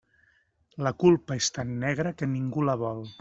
La 0.87 0.91
culpa 1.03 1.37
és 1.43 1.51
tan 1.59 1.75
negra 1.87 2.15
que 2.23 2.31
ningú 2.33 2.65
la 2.71 2.77
vol. 2.85 3.05